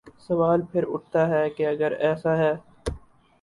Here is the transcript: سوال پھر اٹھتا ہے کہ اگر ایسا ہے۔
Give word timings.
سوال 0.19 0.61
پھر 0.71 0.83
اٹھتا 0.87 1.27
ہے 1.29 1.49
کہ 1.49 1.67
اگر 1.67 1.91
ایسا 1.99 2.37
ہے۔ 2.37 2.53